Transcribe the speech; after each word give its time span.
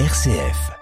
RCF. 0.00 0.72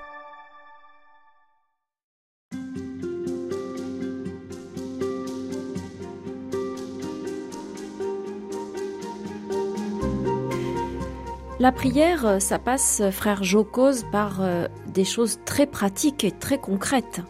La 11.60 11.72
prière, 11.72 12.40
ça 12.40 12.58
passe, 12.58 13.02
frère 13.10 13.44
Jocose, 13.44 14.06
par 14.10 14.40
euh, 14.40 14.66
des 14.86 15.04
choses 15.04 15.40
très 15.44 15.66
pratiques 15.66 16.24
et 16.24 16.30
très 16.30 16.56
concrètes. 16.56 17.20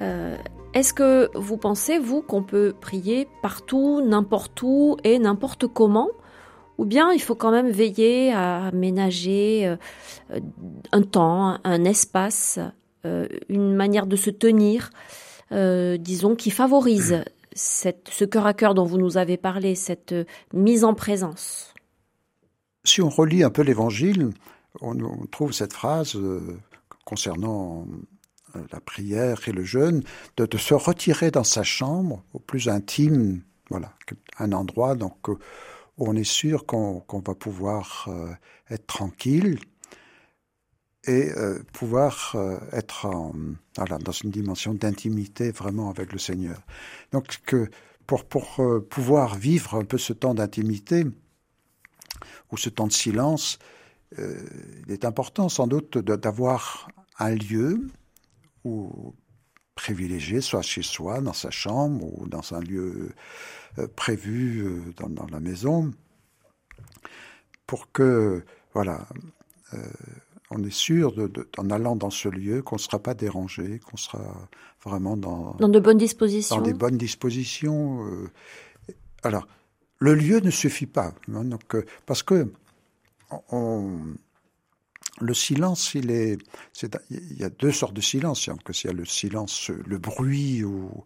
Euh, 0.00 0.38
Est-ce 0.72 0.94
que 0.94 1.28
vous 1.34 1.58
pensez, 1.58 1.98
vous, 1.98 2.22
qu'on 2.22 2.42
peut 2.42 2.74
prier 2.80 3.28
partout, 3.42 4.00
n'importe 4.00 4.62
où 4.62 4.96
et 5.04 5.18
n'importe 5.18 5.66
comment? 5.66 6.08
Ou 6.80 6.86
bien 6.86 7.12
il 7.12 7.20
faut 7.20 7.34
quand 7.34 7.50
même 7.50 7.70
veiller 7.70 8.32
à 8.32 8.68
aménager 8.68 9.66
euh, 9.66 10.40
un 10.92 11.02
temps, 11.02 11.58
un 11.62 11.84
espace, 11.84 12.58
euh, 13.04 13.28
une 13.50 13.74
manière 13.74 14.06
de 14.06 14.16
se 14.16 14.30
tenir, 14.30 14.88
euh, 15.52 15.98
disons, 15.98 16.34
qui 16.34 16.50
favorise 16.50 17.22
ce 17.54 18.24
cœur 18.24 18.46
à 18.46 18.54
cœur 18.54 18.72
dont 18.72 18.86
vous 18.86 18.96
nous 18.96 19.18
avez 19.18 19.36
parlé, 19.36 19.74
cette 19.74 20.14
mise 20.54 20.84
en 20.84 20.94
présence. 20.94 21.74
Si 22.84 23.02
on 23.02 23.10
relit 23.10 23.44
un 23.44 23.50
peu 23.50 23.60
l'évangile, 23.60 24.30
on, 24.80 24.96
trouve 25.30 25.52
cette 25.52 25.74
phrase 25.74 26.18
concernant 27.04 27.86
la 28.72 28.80
prière 28.80 29.46
et 29.46 29.52
le 29.52 29.64
jeûne, 29.64 30.02
de, 30.38 30.46
de, 30.46 30.56
se 30.56 30.72
retirer 30.72 31.30
dans 31.30 31.44
sa 31.44 31.62
chambre, 31.62 32.22
au 32.32 32.38
plus 32.38 32.70
intime, 32.70 33.42
voilà, 33.68 33.92
un 34.38 34.52
endroit 34.52 34.94
donc 34.94 35.28
on 36.00 36.16
est 36.16 36.24
sûr 36.24 36.66
qu'on 36.66 37.00
qu 37.00 37.16
va 37.24 37.34
pouvoir 37.34 38.06
euh, 38.08 38.32
être 38.70 38.86
tranquille 38.86 39.58
et 41.06 41.30
euh, 41.36 41.62
pouvoir 41.72 42.32
euh, 42.34 42.58
être 42.72 43.08
dans 43.76 44.12
une 44.12 44.30
dimension 44.30 44.74
d'intimité 44.74 45.50
vraiment 45.50 45.90
avec 45.90 46.12
le 46.12 46.18
Seigneur. 46.18 46.60
Donc 47.12 47.40
pour, 48.06 48.24
pouvoir 48.88 49.36
vivre 49.36 49.74
un 49.74 49.84
peu 49.84 49.98
ce 49.98 50.12
temps 50.12 50.34
d'intimité, 50.34 51.06
ou 52.50 52.56
ce 52.56 52.68
temps 52.68 52.88
de 52.88 52.92
silence, 52.92 53.58
il 54.18 54.90
est 54.92 55.04
important 55.04 55.48
sans 55.48 55.68
doute 55.68 55.96
d'avoir 55.96 56.88
un 57.18 57.30
lieu 57.30 57.86
où 58.64 59.14
privilégié, 59.76 60.40
soit 60.40 60.62
chez 60.62 60.82
soi, 60.82 61.20
dans 61.20 61.32
sa 61.32 61.50
chambre 61.50 62.04
ou 62.04 62.28
dans 62.28 62.52
un 62.52 62.60
lieu 62.60 63.14
euh, 63.78 63.86
prévu 63.94 64.60
euh, 64.60 64.92
dans, 64.96 65.08
dans, 65.08 65.26
la 65.26 65.40
maison, 65.40 65.92
pour 67.66 67.92
que, 67.92 68.42
voilà, 68.74 69.06
euh, 69.74 69.78
on 70.50 70.62
est 70.64 70.72
sûr, 70.72 71.12
de, 71.12 71.28
de, 71.28 71.48
en 71.58 71.70
allant 71.70 71.96
dans 71.96 72.10
ce 72.10 72.28
lieu, 72.28 72.62
qu'on 72.62 72.76
ne 72.76 72.80
sera 72.80 72.98
pas 72.98 73.14
dérangé, 73.14 73.78
qu'on 73.78 73.96
sera 73.96 74.48
vraiment 74.82 75.16
dans... 75.16 75.54
Dans 75.60 75.68
de 75.68 75.78
bonnes 75.78 75.98
dispositions. 75.98 76.56
Dans 76.56 76.62
des 76.62 76.74
bonnes 76.74 76.98
dispositions. 76.98 78.04
Euh. 78.06 78.30
alors, 79.22 79.46
le 80.00 80.14
lieu 80.14 80.40
ne 80.40 80.50
suffit 80.50 80.86
pas. 80.86 81.14
Hein, 81.32 81.44
donc, 81.44 81.74
euh, 81.74 81.84
parce 82.06 82.22
que 82.22 82.52
on, 83.52 83.98
le 85.20 85.34
silence, 85.34 85.94
il 85.94 86.10
est, 86.10 86.38
il 87.10 87.36
y 87.38 87.44
a 87.44 87.50
deux 87.50 87.72
sortes 87.72 87.94
de 87.94 88.00
silence. 88.00 88.46
Il 88.46 88.50
y 88.84 88.88
a 88.88 88.92
le 88.92 89.04
silence, 89.04 89.70
le 89.70 89.98
bruit 89.98 90.64
ou, 90.64 91.04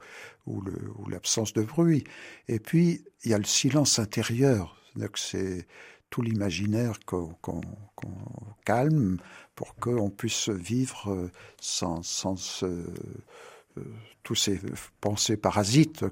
l'absence 1.08 1.52
de 1.52 1.62
bruit. 1.62 2.04
Et 2.48 2.60
puis, 2.60 3.04
il 3.24 3.30
y 3.30 3.34
a 3.34 3.38
le 3.38 3.44
silence 3.44 3.98
intérieur. 3.98 4.80
C'est 5.16 5.66
tout 6.10 6.22
l'imaginaire 6.22 7.00
qu'on 7.04 7.34
qu 7.42 7.50
qu 7.96 8.06
calme 8.64 9.18
pour 9.56 9.74
qu'on 9.76 10.10
puisse 10.10 10.48
vivre 10.48 11.30
sans, 11.60 12.02
sans 12.02 12.62
euh, 12.62 12.84
tous 14.22 14.36
ces 14.36 14.60
pensées 15.00 15.36
parasites 15.36 16.04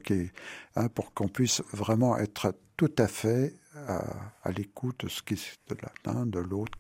hein, 0.77 0.89
pour 0.89 1.15
qu'on 1.15 1.29
puisse 1.29 1.63
vraiment 1.73 2.19
être 2.19 2.55
tout 2.77 2.93
à 2.99 3.07
fait 3.07 3.55
à, 3.75 4.05
à 4.43 4.51
l'écoute 4.51 5.05
de 5.05 5.09
ce 5.09 5.23
qui 5.23 5.35
de 5.69 5.77
l'un, 6.05 6.27
de 6.27 6.39
l'autre, 6.39 6.79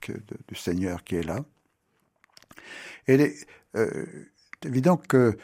du 0.48 0.54
Seigneur 0.54 1.04
qui 1.04 1.16
est 1.16 1.22
là. 1.22 1.44
Et 3.06 3.16
les, 3.16 3.36
euh, 3.76 4.06
évident 4.66 4.96
que 4.96 5.36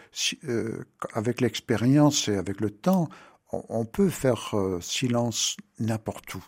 euh, 0.45 0.85
avec 1.13 1.41
l'expérience 1.41 2.29
et 2.29 2.37
avec 2.37 2.61
le 2.61 2.71
temps, 2.71 3.09
on, 3.53 3.65
on 3.69 3.85
peut 3.85 4.11
faire 4.11 4.55
euh, 4.55 4.81
silence 4.81 5.57
n'importe 5.79 6.35
où. 6.35 6.45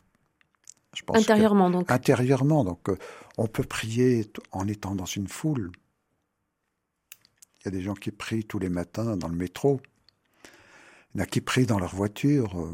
Je 0.94 1.02
pense 1.02 1.16
intérieurement 1.16 1.68
que, 1.68 1.72
donc. 1.74 1.90
Intérieurement 1.90 2.64
donc, 2.64 2.88
euh, 2.88 2.96
on 3.38 3.46
peut 3.46 3.64
prier 3.64 4.30
en 4.52 4.66
étant 4.66 4.94
dans 4.94 5.06
une 5.06 5.28
foule. 5.28 5.70
Il 7.60 7.66
y 7.66 7.68
a 7.68 7.70
des 7.70 7.82
gens 7.82 7.94
qui 7.94 8.10
prient 8.10 8.44
tous 8.44 8.58
les 8.58 8.68
matins 8.68 9.16
dans 9.16 9.28
le 9.28 9.36
métro. 9.36 9.80
Il 11.14 11.18
y 11.18 11.20
en 11.20 11.24
a 11.24 11.26
qui 11.26 11.40
prient 11.40 11.66
dans 11.66 11.78
leur 11.78 11.94
voiture. 11.94 12.72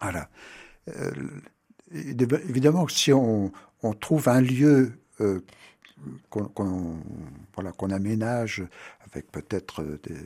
Voilà. 0.00 0.30
Euh, 0.88 1.10
évidemment, 1.92 2.88
si 2.88 3.12
on, 3.12 3.52
on, 3.82 3.92
trouve 3.92 4.28
un 4.28 4.40
lieu 4.40 4.92
euh, 5.20 5.40
qu'on 6.30 6.46
qu 6.46 6.62
voilà, 7.54 7.72
qu'on 7.72 7.90
aménage 7.90 8.64
avec 9.06 9.30
peut-être 9.30 9.82
des, 10.02 10.16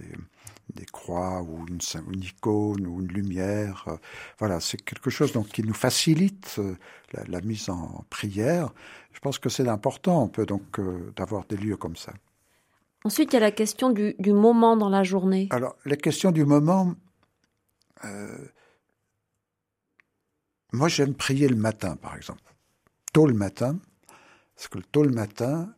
des, 0.75 0.84
croix 0.87 1.43
ou 1.43 1.67
une, 1.67 1.81
une, 2.12 2.22
icône 2.22 2.87
ou 2.87 3.00
une 3.00 3.09
lumière, 3.09 3.84
euh, 3.89 3.97
voilà, 4.39 4.61
c'est 4.61 4.81
quelque 4.83 5.11
chose 5.11 5.33
donc 5.33 5.49
qui 5.49 5.62
nous 5.62 5.75
facilite 5.75 6.56
euh, 6.59 6.77
la, 7.12 7.25
la, 7.25 7.41
mise 7.41 7.69
en 7.69 8.05
prière. 8.11 8.73
Je 9.12 9.21
pense 9.21 9.38
que 9.38 9.49
c'est 9.49 9.69
important 9.69 10.25
un 10.25 10.28
peu 10.28 10.47
donc 10.47 10.78
euh, 10.78 11.12
d'avoir 11.17 11.44
des 11.47 11.56
lieux 11.56 11.77
comme 11.77 11.97
ça. 11.97 12.12
Ensuite, 13.05 13.33
il 13.33 13.34
y 13.34 13.38
a 13.38 13.41
la 13.41 13.53
question 13.53 13.91
du, 13.91 14.15
du 14.19 14.33
moment 14.33 14.77
dans 14.77 14.88
la 14.88 15.05
journée. 15.05 15.49
Alors, 15.50 15.77
la 15.84 15.97
question 15.97 16.33
du 16.33 16.44
moment, 16.44 16.94
euh, 18.05 18.49
moi, 20.76 20.88
j'aime 20.88 21.14
prier 21.14 21.48
le 21.48 21.56
matin, 21.56 21.97
par 21.97 22.16
exemple. 22.16 22.42
Tôt 23.12 23.26
le 23.26 23.34
matin, 23.34 23.78
parce 24.54 24.69
que 24.69 24.78
tôt 24.78 25.03
le 25.03 25.10
matin, 25.10 25.72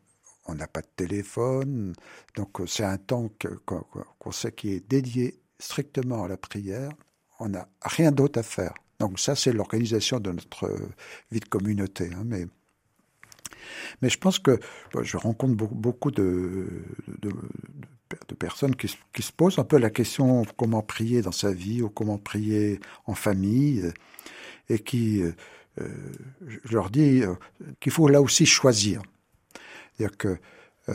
on 0.46 0.54
n'a 0.54 0.66
pas 0.66 0.80
de 0.80 0.88
téléphone, 0.96 1.94
donc 2.34 2.60
euh, 2.60 2.66
c'est 2.66 2.84
un 2.84 2.96
temps 2.96 3.30
qu'on 3.40 3.80
qu 3.82 4.00
qu 4.20 4.32
sait 4.32 4.52
qui 4.52 4.70
est 4.70 4.88
dédié 4.88 5.40
strictement 5.60 6.24
à 6.24 6.28
la 6.28 6.36
prière. 6.36 6.90
On 7.38 7.50
n'a 7.50 7.68
rien 7.82 8.10
d'autre 8.10 8.40
à 8.40 8.42
faire. 8.42 8.74
Donc 8.98 9.20
ça, 9.20 9.36
c'est 9.36 9.52
l'organisation 9.52 10.18
de 10.18 10.32
notre 10.32 10.68
vie 11.30 11.38
de 11.38 11.48
communauté. 11.48 12.10
Hein, 12.12 12.24
mais, 12.24 12.46
mais 14.02 14.08
je 14.08 14.18
pense 14.18 14.40
que 14.40 14.58
je 15.00 15.16
rencontre 15.16 15.54
beaucoup, 15.54 16.10
de, 16.10 16.66
de 17.20 18.34
personnes 18.34 18.74
qui, 18.74 18.92
qui, 19.12 19.22
se 19.22 19.30
posent 19.30 19.60
un 19.60 19.64
peu 19.64 19.78
la 19.78 19.90
question 19.90 20.44
comment 20.56 20.82
prier 20.82 21.22
dans 21.22 21.32
sa 21.32 21.52
vie 21.52 21.82
ou 21.82 21.88
comment 21.88 22.18
prier 22.18 22.80
en 23.06 23.14
famille 23.14 23.92
et 24.68 24.78
qui, 24.78 25.22
euh, 25.22 25.32
je 26.46 26.72
leur 26.74 26.90
dis 26.90 27.22
euh, 27.22 27.34
qu'il 27.80 27.92
faut 27.92 28.08
là 28.08 28.20
aussi 28.20 28.46
choisir. 28.46 29.02
C'est-à-dire 29.96 30.16
que 30.16 30.38
euh, 30.88 30.94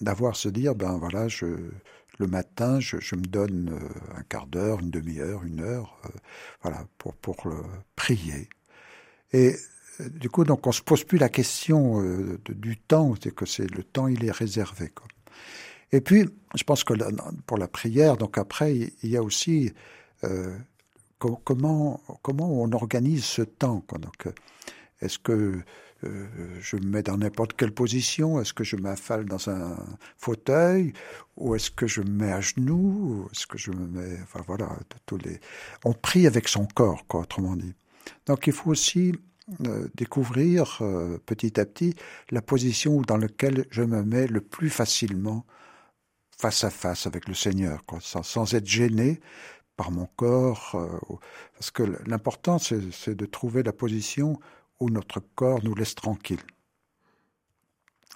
d'avoir 0.00 0.36
se 0.36 0.48
dire, 0.48 0.74
ben 0.74 0.98
voilà, 0.98 1.28
le 2.18 2.26
matin, 2.26 2.80
je, 2.80 2.96
me 3.16 3.22
donne 3.22 3.70
euh, 3.72 4.18
un 4.18 4.22
quart 4.22 4.46
d'heure, 4.46 4.80
une 4.80 4.90
demi-heure, 4.90 5.44
une 5.44 5.60
heure, 5.60 5.98
euh, 6.04 6.08
voilà, 6.62 6.86
pour, 6.98 7.14
pour 7.14 7.36
le 7.48 7.56
prier. 7.96 8.48
Et 9.32 9.56
euh, 10.00 10.08
du 10.08 10.28
coup, 10.28 10.44
donc, 10.44 10.66
on 10.66 10.72
se 10.72 10.82
pose 10.82 11.04
plus 11.04 11.18
la 11.18 11.28
question 11.28 12.02
du 12.48 12.76
temps, 12.76 13.14
c'est 13.22 13.34
que 13.34 13.46
c'est 13.46 13.70
le 13.70 13.82
temps, 13.82 14.08
il 14.08 14.24
est 14.24 14.30
réservé. 14.30 14.92
Et 15.92 16.00
puis, 16.00 16.24
je 16.54 16.64
pense 16.64 16.84
que 16.84 16.94
pour 17.46 17.58
la 17.58 17.68
prière, 17.68 18.16
donc 18.16 18.38
après, 18.38 18.74
il 18.76 19.08
y 19.08 19.16
a 19.16 19.22
aussi 19.22 19.72
euh, 20.24 20.56
comment, 21.44 22.00
comment 22.22 22.50
on 22.50 22.72
organise 22.72 23.24
ce 23.24 23.42
temps. 23.42 23.84
Donc, 23.98 24.28
est-ce 25.00 25.18
que 25.18 25.60
euh, 26.04 26.26
je 26.60 26.76
me 26.76 26.86
mets 26.86 27.02
dans 27.02 27.16
n'importe 27.16 27.54
quelle 27.54 27.72
position? 27.72 28.40
Est-ce 28.40 28.52
que 28.52 28.64
je 28.64 28.76
m'affale 28.76 29.24
dans 29.26 29.48
un 29.48 29.76
fauteuil? 30.18 30.92
Ou 31.36 31.54
est-ce 31.54 31.70
que 31.70 31.86
je 31.86 32.00
me 32.00 32.10
mets 32.10 32.32
à 32.32 32.40
genoux? 32.40 33.28
Est-ce 33.32 33.46
que 33.46 33.58
je 33.58 33.70
me 33.70 33.86
mets... 33.86 34.18
Enfin 34.22 34.42
voilà, 34.46 34.68
tous 35.06 35.18
les... 35.18 35.40
On 35.84 35.92
prie 35.92 36.26
avec 36.26 36.48
son 36.48 36.66
corps, 36.66 37.06
quoi, 37.06 37.20
autrement 37.20 37.56
dit. 37.56 37.74
Donc 38.26 38.46
il 38.46 38.52
faut 38.52 38.70
aussi 38.70 39.14
euh, 39.66 39.88
découvrir 39.94 40.78
euh, 40.80 41.18
petit 41.26 41.58
à 41.60 41.64
petit 41.64 41.94
la 42.30 42.42
position 42.42 43.00
dans 43.02 43.16
laquelle 43.16 43.66
je 43.70 43.82
me 43.82 44.02
mets 44.02 44.26
le 44.26 44.40
plus 44.40 44.70
facilement 44.70 45.44
face 46.38 46.64
à 46.64 46.70
face 46.70 47.06
avec 47.06 47.28
le 47.28 47.34
Seigneur, 47.34 47.82
sans, 48.00 48.22
sans 48.22 48.54
être 48.54 48.66
gêné 48.66 49.20
par 49.76 49.90
mon 49.90 50.06
corps. 50.16 50.72
Euh, 50.74 51.16
parce 51.54 51.70
que 51.70 51.82
l'important, 52.06 52.58
c'est 52.58 53.10
de 53.10 53.26
trouver 53.26 53.62
la 53.62 53.72
position 53.72 54.38
où 54.80 54.90
notre 54.90 55.20
corps 55.34 55.62
nous 55.62 55.74
laisse 55.74 55.94
tranquille. 55.94 56.42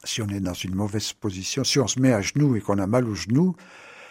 Si 0.04 0.22
on 0.22 0.28
est 0.28 0.40
dans 0.40 0.54
une 0.54 0.74
mauvaise 0.74 1.12
position, 1.12 1.64
si 1.64 1.80
on 1.80 1.88
se 1.88 1.98
met 1.98 2.12
à 2.12 2.20
genoux 2.20 2.56
et 2.56 2.60
qu'on 2.60 2.78
a 2.78 2.86
mal 2.86 3.08
aux 3.08 3.14
genoux, 3.14 3.56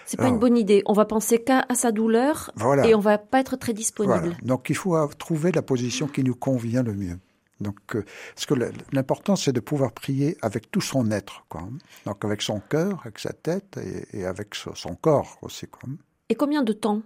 c'est 0.05 0.17
pas 0.17 0.29
une 0.29 0.39
bonne 0.39 0.57
idée. 0.57 0.83
On 0.85 0.93
va 0.93 1.03
penser 1.03 1.43
qu'à 1.43 1.65
sa 1.73 1.91
douleur 1.91 2.51
voilà. 2.55 2.87
et 2.87 2.95
on 2.95 2.99
va 2.99 3.17
pas 3.17 3.41
être 3.41 3.57
très 3.57 3.73
disponible. 3.73 4.19
Voilà. 4.19 4.37
Donc 4.41 4.69
il 4.69 4.75
faut 4.75 4.95
trouver 5.19 5.51
la 5.51 5.61
position 5.61 6.07
qui 6.07 6.23
nous 6.23 6.35
convient 6.35 6.81
le 6.81 6.93
mieux. 6.93 7.19
Donc, 7.59 7.95
euh, 7.95 8.05
ce 8.35 8.45
que 8.45 8.53
l'important, 8.91 9.35
c'est 9.35 9.51
de 9.51 9.59
pouvoir 9.59 9.91
prier 9.91 10.37
avec 10.41 10.69
tout 10.69 10.81
son 10.81 11.11
être, 11.11 11.45
quoi. 11.49 11.67
Donc, 12.05 12.23
avec 12.23 12.41
son 12.41 12.59
cœur, 12.59 13.01
avec 13.03 13.19
sa 13.19 13.33
tête 13.33 13.79
et, 14.13 14.25
avec 14.25 14.53
son 14.53 14.95
corps 14.95 15.37
aussi, 15.41 15.67
quoi. 15.67 15.89
Et 16.29 16.35
combien 16.35 16.61
de 16.61 16.73
temps 16.73 17.01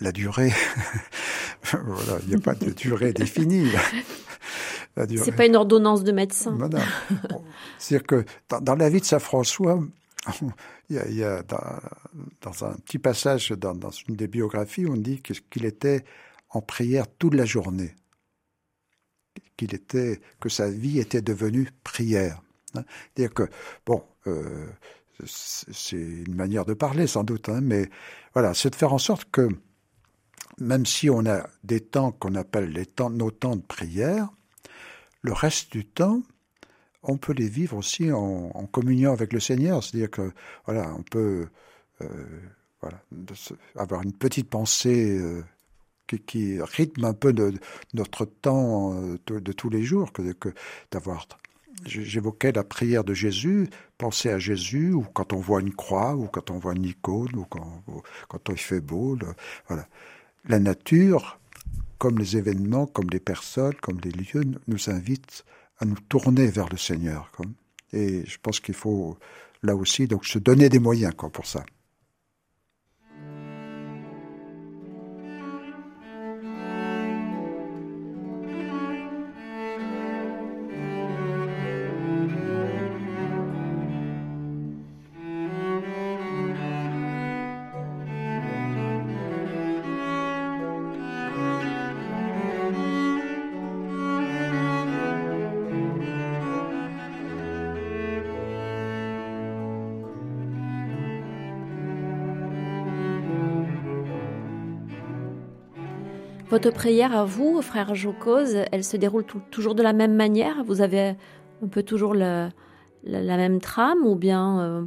La 0.00 0.12
durée, 0.12 0.52
voilà, 1.72 2.18
il 2.22 2.28
n'y 2.30 2.34
a 2.34 2.38
pas 2.38 2.54
de 2.54 2.70
durée 2.70 3.12
définie. 3.12 3.70
C'est 4.96 5.36
pas 5.36 5.46
une 5.46 5.56
ordonnance 5.56 6.04
de 6.04 6.12
médecin. 6.12 6.58
C'est-à-dire 7.78 8.06
que 8.06 8.24
dans, 8.60 8.74
la 8.74 8.90
vie 8.90 9.00
de 9.00 9.04
Saint 9.04 9.18
François, 9.18 9.80
il 10.90 10.96
y 11.14 11.22
a, 11.22 11.42
dans, 11.42 12.64
un 12.64 12.72
petit 12.74 12.98
passage 12.98 13.50
dans, 13.50 13.74
dans, 13.74 13.90
une 13.90 14.16
des 14.16 14.26
biographies, 14.26 14.86
on 14.86 14.96
dit 14.96 15.22
qu'il 15.50 15.64
était 15.64 16.04
en 16.50 16.60
prière 16.60 17.06
toute 17.18 17.34
la 17.34 17.44
journée, 17.44 17.94
qu'il 19.56 19.74
était, 19.74 20.20
que 20.40 20.48
sa 20.48 20.68
vie 20.68 20.98
était 20.98 21.22
devenue 21.22 21.70
prière. 21.84 22.42
Hein. 22.74 22.84
C'est-à-dire 23.14 23.34
que, 23.34 23.48
bon, 23.86 24.02
euh, 24.26 24.66
c'est 25.24 25.96
une 25.96 26.34
manière 26.34 26.64
de 26.64 26.74
parler 26.74 27.06
sans 27.06 27.24
doute, 27.24 27.48
hein, 27.48 27.60
mais 27.62 27.88
voilà, 28.34 28.54
c'est 28.54 28.70
de 28.70 28.74
faire 28.74 28.92
en 28.92 28.98
sorte 28.98 29.30
que 29.30 29.48
même 30.58 30.86
si 30.86 31.10
on 31.10 31.24
a 31.26 31.48
des 31.64 31.80
temps 31.80 32.12
qu'on 32.12 32.34
appelle 32.34 32.70
les 32.70 32.86
temps, 32.86 33.10
nos 33.10 33.30
temps 33.30 33.56
de 33.56 33.62
prière, 33.62 34.28
le 35.22 35.32
reste 35.32 35.72
du 35.72 35.84
temps, 35.84 36.22
on 37.02 37.16
peut 37.16 37.32
les 37.32 37.48
vivre 37.48 37.76
aussi 37.76 38.12
en, 38.12 38.66
communion 38.66 39.12
avec 39.12 39.32
le 39.32 39.40
Seigneur. 39.40 39.82
C'est-à-dire 39.82 40.10
que, 40.10 40.32
voilà, 40.66 40.92
on 40.96 41.02
peut 41.02 41.48
euh, 42.02 42.40
avoir 43.76 44.02
une 44.02 44.12
petite 44.12 44.48
pensée 44.48 45.18
euh, 45.18 45.42
qui, 46.26 46.60
rythme 46.60 47.04
un 47.04 47.14
peu 47.14 47.34
notre 47.94 48.24
temps 48.24 48.94
euh, 48.94 49.18
de, 49.26 49.52
tous 49.52 49.70
les 49.70 49.82
jours, 49.82 50.12
que, 50.12 50.22
d'avoir. 50.90 51.26
J'évoquais 51.86 52.52
la 52.52 52.64
prière 52.64 53.04
de 53.04 53.14
Jésus, 53.14 53.70
penser 53.96 54.28
à 54.28 54.38
Jésus, 54.38 54.92
ou 54.92 55.02
quand 55.02 55.32
on 55.32 55.38
voit 55.38 55.62
une 55.62 55.72
croix, 55.72 56.14
ou 56.14 56.26
quand 56.26 56.50
on 56.50 56.58
voit 56.58 56.74
une 56.74 56.84
icône, 56.84 57.34
ou 57.34 57.46
quand, 57.46 57.82
quand 58.28 58.50
il 58.50 58.58
fait 58.58 58.82
beau. 58.82 59.18
voilà. 59.66 59.86
La 60.48 60.58
nature, 60.58 61.38
comme 61.98 62.18
les 62.18 62.36
événements, 62.36 62.86
comme 62.86 63.10
les 63.10 63.20
personnes, 63.20 63.74
comme 63.74 64.00
les 64.02 64.10
lieux, 64.10 64.44
nous 64.66 64.90
invitent 64.90 65.44
à 65.78 65.84
nous 65.84 65.98
tourner 66.08 66.46
vers 66.46 66.68
le 66.68 66.76
Seigneur. 66.76 67.30
Et 67.92 68.24
je 68.26 68.38
pense 68.42 68.60
qu'il 68.60 68.74
faut 68.74 69.18
là 69.62 69.76
aussi 69.76 70.06
donc 70.06 70.24
se 70.24 70.38
donner 70.38 70.68
des 70.68 70.78
moyens 70.78 71.14
quoi, 71.14 71.30
pour 71.30 71.46
ça. 71.46 71.64
Votre 106.50 106.72
prière 106.72 107.16
à 107.16 107.24
vous, 107.24 107.62
frère 107.62 107.94
Jocose, 107.94 108.56
elle 108.72 108.82
se 108.82 108.96
déroule 108.96 109.24
toujours 109.52 109.76
de 109.76 109.84
la 109.84 109.92
même 109.92 110.16
manière? 110.16 110.64
Vous 110.64 110.80
avez 110.80 111.14
un 111.62 111.68
peu 111.68 111.84
toujours 111.84 112.12
la, 112.12 112.50
même 113.04 113.60
trame 113.60 114.04
ou 114.04 114.16
bien 114.16 114.60
euh, 114.60 114.84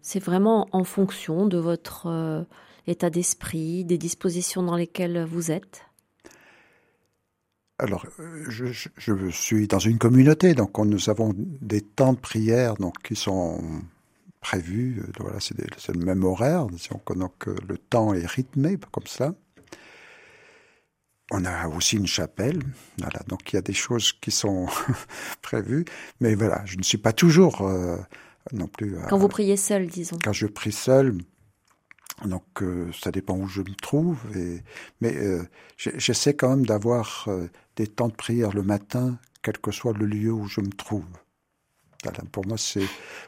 c'est 0.00 0.20
vraiment 0.20 0.68
en 0.72 0.84
fonction 0.84 1.46
de 1.46 1.58
votre 1.58 2.06
euh, 2.06 2.44
état 2.86 3.10
d'esprit, 3.10 3.84
des 3.84 3.98
dispositions 3.98 4.62
dans 4.62 4.74
lesquelles 4.74 5.22
vous 5.24 5.50
êtes? 5.50 5.84
Alors, 7.78 8.06
je, 8.48 8.88
suis 9.30 9.68
dans 9.68 9.78
une 9.78 9.98
communauté, 9.98 10.54
donc 10.54 10.78
nous 10.78 11.10
avons 11.10 11.34
des 11.36 11.82
temps 11.82 12.14
de 12.14 12.18
prière 12.18 12.76
donc, 12.76 12.94
qui 13.02 13.16
sont 13.16 13.60
prévus. 14.40 15.02
Voilà, 15.20 15.40
c'est 15.40 15.94
le 15.94 16.04
même 16.06 16.24
horaire, 16.24 16.68
donc 16.68 17.46
le 17.46 17.76
temps 17.76 18.14
est 18.14 18.26
rythmé 18.26 18.78
comme 18.90 19.06
ça. 19.06 19.34
On 21.34 21.46
a 21.46 21.66
aussi 21.66 21.96
une 21.96 22.06
chapelle, 22.06 22.62
voilà, 22.98 23.20
donc 23.26 23.52
il 23.52 23.56
y 23.56 23.58
a 23.58 23.62
des 23.62 23.72
choses 23.72 24.12
qui 24.12 24.30
sont 24.30 24.66
prévues, 25.42 25.86
mais 26.20 26.34
voilà, 26.34 26.62
je 26.66 26.76
ne 26.76 26.82
suis 26.82 26.98
pas 26.98 27.14
toujours 27.14 27.62
euh, 27.62 27.96
non 28.52 28.66
plus. 28.66 28.96
Quand 29.08 29.16
vous 29.16 29.28
priez 29.28 29.56
seul, 29.56 29.86
disons. 29.86 30.18
Quand 30.22 30.34
je 30.34 30.46
prie 30.46 30.72
seul, 30.72 31.16
donc 32.26 32.44
euh, 32.60 32.90
ça 32.92 33.10
dépend 33.10 33.38
où 33.38 33.48
je 33.48 33.62
me 33.62 33.74
trouve, 33.74 34.18
et, 34.36 34.60
mais 35.00 35.16
euh, 35.16 35.42
j'essaie 35.78 36.34
quand 36.34 36.50
même 36.50 36.66
d'avoir 36.66 37.26
des 37.76 37.86
temps 37.86 38.08
de 38.08 38.14
prière 38.14 38.52
le 38.52 38.62
matin, 38.62 39.18
quel 39.42 39.56
que 39.56 39.70
soit 39.70 39.96
le 39.96 40.04
lieu 40.04 40.32
où 40.32 40.46
je 40.46 40.60
me 40.60 40.70
trouve 40.70 41.06
pour 42.32 42.46
moi, 42.46 42.56
c'est 42.56 42.86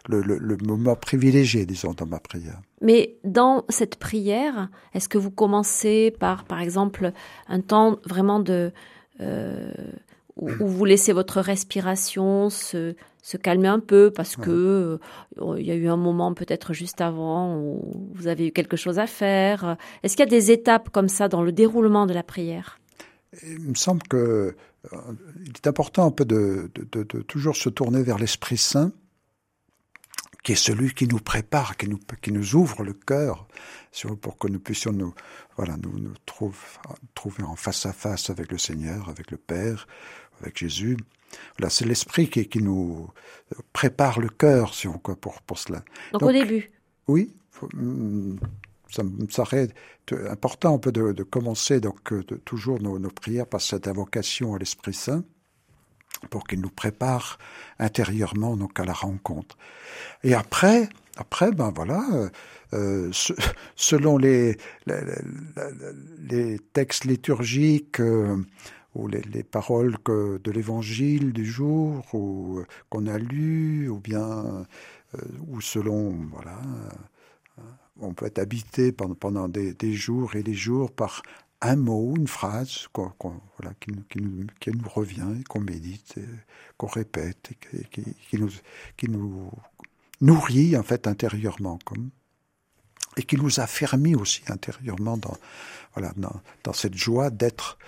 le, 0.08 0.56
moment 0.62 0.96
privilégié, 0.96 1.66
disons, 1.66 1.92
dans 1.92 2.06
ma 2.06 2.18
prière. 2.18 2.60
Mais 2.80 3.16
dans 3.24 3.64
cette 3.68 3.96
prière, 3.96 4.68
est-ce 4.92 5.08
que 5.08 5.18
vous 5.18 5.30
commencez 5.30 6.14
par, 6.18 6.44
par 6.44 6.60
exemple, 6.60 7.12
un 7.48 7.60
temps 7.60 7.98
vraiment 8.04 8.40
de... 8.40 8.72
Euh, 9.20 9.72
où, 10.36 10.48
vous 10.66 10.84
laissez 10.84 11.12
votre 11.12 11.40
respiration 11.40 12.50
se, 12.50 12.96
se 13.22 13.36
calmer 13.36 13.68
un 13.68 13.78
peu 13.78 14.10
parce 14.10 14.36
que 14.36 14.98
euh, 15.40 15.56
il 15.58 15.64
y 15.64 15.70
a 15.70 15.74
eu 15.74 15.88
un 15.88 15.96
moment 15.96 16.34
peut-être 16.34 16.72
juste 16.72 17.00
avant 17.00 17.56
où 17.56 18.10
vous 18.12 18.26
avez 18.26 18.48
eu 18.48 18.52
quelque 18.52 18.76
chose 18.76 18.98
à 18.98 19.06
faire. 19.06 19.76
Est-ce 20.02 20.16
qu'il 20.16 20.24
y 20.24 20.28
a 20.28 20.30
des 20.30 20.50
étapes 20.50 20.90
comme 20.90 21.08
ça 21.08 21.28
dans 21.28 21.42
le 21.42 21.52
déroulement 21.52 22.06
de 22.06 22.12
la 22.12 22.22
prière? 22.22 22.80
Il 23.42 23.60
me 23.60 23.74
semble 23.74 24.02
que 24.04 24.56
euh, 24.92 24.98
est 25.54 25.66
important 25.66 26.06
un 26.06 26.10
peu 26.10 26.24
de, 26.24 26.70
toujours 27.26 27.56
se 27.56 27.68
tourner 27.68 28.02
vers 28.02 28.18
l'Esprit 28.18 28.56
Saint, 28.56 28.92
qui 30.42 30.52
est 30.52 30.56
celui 30.56 30.92
qui 30.92 31.06
nous 31.08 31.18
prépare, 31.18 31.76
qui 31.76 31.88
nous, 31.88 31.98
qui 32.20 32.32
nous 32.32 32.54
ouvre 32.54 32.84
le 32.84 32.92
cœur, 32.92 33.46
pour 34.20 34.36
que 34.36 34.48
nous 34.48 34.58
puissions 34.58 34.92
nous, 34.92 35.14
voilà, 35.56 35.76
nous, 35.78 35.98
nous 35.98 36.14
trouver 36.26 37.44
en 37.44 37.56
face 37.56 37.86
à 37.86 37.92
face 37.92 38.28
avec 38.28 38.52
le 38.52 38.58
Seigneur, 38.58 39.08
avec 39.08 39.30
le 39.30 39.38
Père, 39.38 39.86
avec 40.40 40.58
Jésus. 40.58 40.98
Voilà, 41.56 41.70
c'est 41.70 41.86
l'Esprit 41.86 42.28
qui, 42.28 42.46
qui 42.46 42.62
nous 42.62 43.08
prépare 43.72 44.20
le 44.20 44.28
cœur, 44.28 44.74
si 44.74 44.86
on, 44.86 44.98
pour, 44.98 45.40
pour 45.42 45.58
cela. 45.58 45.82
Donc, 46.12 46.22
au 46.22 46.32
début 46.32 46.70
Oui. 47.08 47.34
Hmm, 47.72 48.36
ça 48.94 49.02
me 49.02 49.26
paraît 49.26 49.68
important 50.30 50.76
un 50.76 50.78
peu 50.78 50.92
de, 50.92 51.22
commencer 51.22 51.80
donc 51.80 52.12
euh, 52.12 52.22
toujours 52.44 52.80
nos, 52.80 53.10
prières 53.10 53.46
par 53.46 53.60
cette 53.60 53.88
invocation 53.88 54.54
à 54.54 54.58
l'Esprit 54.58 54.94
Saint 54.94 55.24
pour 56.30 56.46
qu'il 56.46 56.60
nous 56.60 56.70
prépare 56.70 57.38
intérieurement 57.78 58.56
donc 58.56 58.78
à 58.78 58.84
la 58.84 58.92
rencontre. 58.92 59.58
Et 60.22 60.34
après, 60.34 60.88
après 61.16 61.50
ben 61.50 61.72
voilà, 61.74 62.04
euh, 62.12 62.28
euh, 62.74 63.10
selon 63.76 64.16
les, 64.16 64.56
textes 66.72 67.04
liturgiques 67.04 68.00
ou 68.94 69.08
les, 69.08 69.42
paroles 69.42 69.96
de 70.06 70.50
l'Évangile 70.50 71.32
du 71.32 71.44
jour 71.44 72.14
ou 72.14 72.62
qu'on 72.88 73.06
a 73.06 73.18
lu, 73.18 73.88
ou 73.88 73.98
bien 73.98 74.66
ou 75.48 75.60
selon 75.60 76.16
voilà 76.32 76.60
on 78.00 78.12
peut 78.14 78.26
être 78.26 78.38
habité 78.38 78.92
pendant, 78.92 79.48
des, 79.48 79.92
jours 79.92 80.36
et 80.36 80.42
des 80.42 80.54
jours 80.54 80.90
par 80.90 81.22
un 81.60 81.76
mot, 81.76 82.14
une 82.16 82.28
phrase 82.28 82.88
voilà, 82.94 83.74
qui, 83.80 83.92
nous, 83.92 84.02
qui, 84.60 84.70
nous, 84.70 84.88
revient, 84.88 85.42
qu'on 85.48 85.60
médite, 85.60 86.16
qu'on 86.76 86.86
répète, 86.86 87.52
qui, 87.90 88.38
nous, 88.38 88.50
qui 88.96 89.08
nous 89.08 89.50
nourrit 90.20 90.76
en 90.76 90.82
fait 90.82 91.06
intérieurement, 91.06 91.78
comme, 91.84 92.10
et 93.16 93.22
qui 93.22 93.36
nous 93.36 93.60
affermit 93.60 94.14
aussi 94.14 94.42
intérieurement 94.48 95.16
dans, 95.16 95.36
voilà, 95.94 96.12
dans, 96.64 96.72
cette 96.72 96.96
joie 96.96 97.30
d'être, 97.30 97.78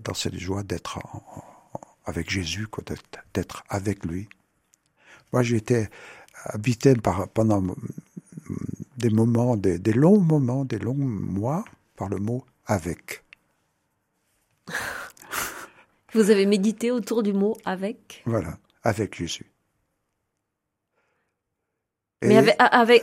dans 0.00 0.14
cette 0.14 0.38
joie 0.38 0.62
d'être 0.62 0.98
avec 2.04 2.30
Jésus, 2.30 2.68
d'être 3.32 3.64
avec 3.68 4.04
lui. 4.04 4.28
Moi, 5.32 5.42
j'ai 5.42 5.56
été 5.56 5.88
habité 6.44 6.94
par, 6.94 7.28
pendant 7.28 7.62
des 8.96 9.10
moments, 9.10 9.56
des, 9.56 9.78
longs 9.92 10.20
moments, 10.20 10.64
des 10.64 10.78
longs 10.78 10.94
mois 10.94 11.64
par 11.96 12.08
le 12.08 12.18
mot 12.18 12.44
avec. 12.66 13.24
Vous 16.12 16.30
avez 16.30 16.46
médité 16.46 16.90
autour 16.90 17.22
du 17.22 17.32
mot 17.32 17.56
avec 17.64 18.22
Voilà, 18.26 18.58
avec 18.82 19.16
Jésus. 19.16 19.50
Mais 22.22 22.38
avec, 22.38 22.54
avec, 22.58 23.02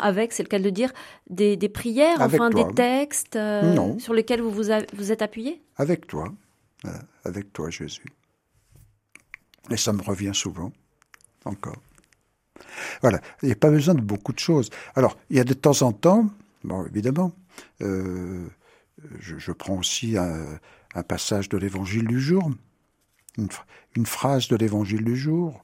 avec 0.00 0.32
c'est 0.32 0.44
le 0.44 0.48
cas 0.48 0.58
de 0.58 0.70
dire, 0.70 0.92
des, 1.28 1.56
des 1.56 1.68
prières, 1.68 2.22
enfin 2.22 2.48
des 2.48 2.64
textes 2.74 3.36
euh, 3.36 3.98
sur 3.98 4.14
lesquels 4.14 4.40
vous, 4.40 4.50
vous, 4.50 4.70
vous 4.94 5.12
êtes 5.12 5.20
appuyé? 5.20 5.62
Avec 5.76 6.06
toi. 6.06 6.32
avec 7.24 7.52
toi, 7.52 7.68
Jésus. 7.68 8.06
Et 9.70 9.76
ça 9.76 9.92
me 9.92 10.00
revient 10.02 10.32
souvent, 10.32 10.72
encore. 11.44 11.82
Voilà, 13.00 13.20
il 13.42 13.46
n'y 13.46 13.52
a 13.52 13.56
pas 13.56 13.70
besoin 13.70 13.94
de 13.94 14.00
beaucoup 14.00 14.32
de 14.32 14.38
choses. 14.38 14.70
Alors, 14.94 15.16
il 15.30 15.36
y 15.36 15.40
a 15.40 15.44
de 15.44 15.54
temps 15.54 15.82
en 15.82 15.92
temps, 15.92 16.30
évidemment, 16.88 17.32
euh, 17.82 18.46
je, 19.18 19.52
prends 19.52 19.78
aussi 19.78 20.16
un, 20.16 20.58
passage 21.08 21.48
de 21.48 21.56
l'évangile 21.56 22.06
du 22.06 22.20
jour, 22.20 22.50
une, 23.96 24.06
phrase 24.06 24.48
de 24.48 24.56
l'évangile 24.56 25.04
du 25.04 25.16
jour, 25.16 25.62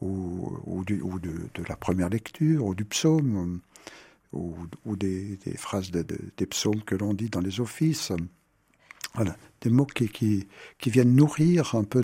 ou, 0.00 0.84
de, 0.86 1.68
la 1.68 1.76
première 1.76 2.08
lecture, 2.08 2.64
ou 2.64 2.74
du 2.74 2.84
psaume, 2.84 3.60
ou, 4.32 4.96
des, 4.96 5.38
phrases 5.56 5.90
des 5.90 6.46
psaumes 6.46 6.82
que 6.82 6.94
l'on 6.94 7.14
dit 7.14 7.28
dans 7.28 7.40
les 7.40 7.60
offices. 7.60 8.12
Voilà, 9.14 9.36
des 9.60 9.70
mots 9.70 9.86
qui, 9.86 10.46
viennent 10.86 11.14
nourrir 11.14 11.74
un 11.74 11.84
peu 11.84 12.02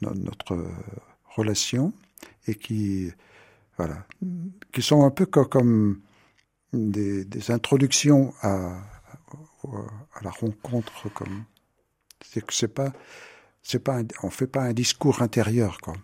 notre 0.00 0.70
relation 1.36 1.92
et 2.46 2.54
qui, 2.54 3.10
voilà, 3.76 4.06
qui 4.72 4.82
sont 4.82 5.04
un 5.04 5.10
peu 5.10 5.26
comme, 5.26 6.00
des, 6.72 7.50
introductions 7.50 8.32
à, 8.42 8.78
à 10.14 10.22
la 10.22 10.30
rencontre. 10.30 11.08
Comme 11.12 11.44
c'est 12.24 12.44
que 12.44 12.54
c'est 12.54 12.68
pas, 12.68 12.92
c'est 13.62 13.82
pas, 13.82 14.00
on 14.22 14.30
fait 14.30 14.46
pas 14.46 14.62
un 14.62 14.72
discours 14.72 15.22
intérieur, 15.22 15.78
quoi. 15.80 15.94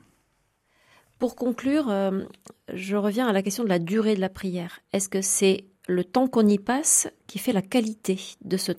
Pour 1.19 1.35
conclure, 1.35 1.89
euh, 1.89 2.25
je 2.73 2.95
reviens 2.95 3.27
à 3.27 3.33
la 3.33 3.43
question 3.43 3.65
de 3.65 3.69
la 3.69 3.81
durée 3.81 4.15
de 4.15 4.21
la 4.21 4.29
prière. 4.29 4.81
Est-ce 4.93 5.09
que 5.09 5.21
c'est 5.21 5.65
le 5.89 6.05
temps 6.05 6.29
qu'on 6.29 6.47
y 6.47 6.59
passe 6.59 7.09
qui 7.27 7.41
fait 7.41 7.53
la 7.53 7.63
qualité 7.63 8.21
de 8.43 8.57
ce 8.57 8.73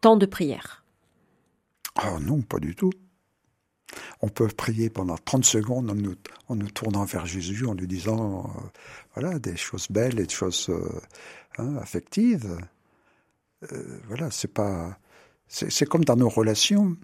temps 0.00 0.16
de 0.16 0.26
prière? 0.26 0.84
Oh 2.04 2.20
non, 2.20 2.40
pas 2.42 2.60
du 2.60 2.76
tout. 2.76 2.92
On 4.20 4.28
peut 4.28 4.48
prier 4.48 4.90
pendant 4.90 5.16
30 5.16 5.44
secondes 5.44 5.90
en 5.90 5.94
nous, 5.94 6.14
nous 6.50 6.70
tournant 6.70 7.04
vers 7.04 7.26
Jésus, 7.26 7.66
en 7.66 7.74
lui 7.74 7.86
disant 7.86 8.44
euh, 8.44 8.60
voilà 9.14 9.38
des 9.38 9.56
choses 9.56 9.88
belles 9.90 10.18
et 10.20 10.26
des 10.26 10.34
choses 10.34 10.68
euh, 10.70 11.00
hein, 11.58 11.76
affectives. 11.76 12.58
voilà, 14.08 14.30
c'est 14.30 14.52
pas, 14.52 14.98
c'est 15.48 15.86
comme 15.86 16.04
dans 16.04 16.16
nos 16.16 16.28
relations 16.28 16.96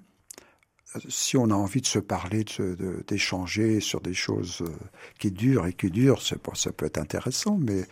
si 1.08 1.36
on 1.36 1.50
a 1.50 1.54
envie 1.54 1.80
de 1.80 1.86
se 1.86 1.98
parler, 1.98 2.44
d'échanger 3.06 3.80
sur 3.80 4.00
des 4.00 4.14
choses 4.14 4.62
euh, 4.62 4.70
qui 5.18 5.30
durent 5.30 5.66
et 5.66 5.72
qui 5.72 5.90
durent, 5.90 6.22
ça 6.22 6.72
peut 6.72 6.86
être 6.86 6.98
intéressant, 6.98 7.58
mais 7.58 7.84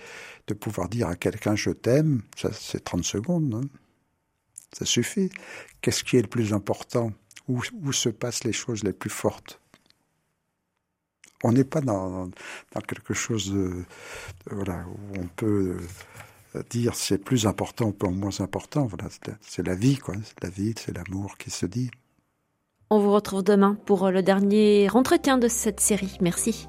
de 0.47 0.55
pouvoir 0.55 0.88
dire 0.88 1.09
à 1.09 1.17
quelqu'un 1.17 1.57
je 1.57 1.71
t'aime, 1.71 2.23
c'est 2.53 2.85
30 2.85 3.05
secondes, 3.05 3.55
hein. 3.55 3.69
ça 4.73 4.85
suffit. 4.85 5.31
Qu'est-ce 5.81 6.05
qui 6.05 6.17
est 6.17 6.23
le 6.23 6.29
plus 6.29 6.53
important? 6.53 7.12
Où, 7.49 7.93
se 7.93 8.09
passent 8.09 8.45
les 8.45 8.53
choses 8.53 8.83
les 8.85 8.93
plus 8.93 9.11
fortes 9.11 9.61
On 11.45 11.53
n'est 11.53 11.65
pas 11.65 11.81
dans, 11.81 12.31
quelque 12.87 13.15
chose 13.15 13.50
où 13.50 13.85
on 14.50 15.26
peut 15.37 15.79
euh, 16.57 16.62
dire 16.71 16.95
c'est 16.95 17.19
plus 17.19 17.47
important 17.47 17.95
ou 18.03 18.11
moins 18.11 18.41
important. 18.41 18.87
Voilà, 18.87 19.09
c'est 19.41 19.67
la 19.67 19.75
vie, 19.75 19.99
quoi. 19.99 20.15
La 20.43 20.49
vie, 20.49 20.75
c'est 20.76 20.97
l'amour 20.97 21.37
qui 21.38 21.50
se 21.50 21.67
dit. 21.67 21.91
On 22.91 23.00
vous 23.00 23.12
retrouve 23.12 23.43
demain 23.43 23.76
pour 23.85 24.11
le 24.11 24.23
dernier 24.23 24.88
entretien 24.93 25.38
de 25.38 25.49
cette 25.49 25.81
série. 25.81 26.17
Merci. 26.21 26.69